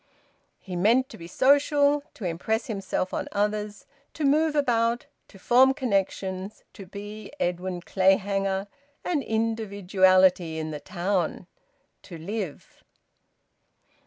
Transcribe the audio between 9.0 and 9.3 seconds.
an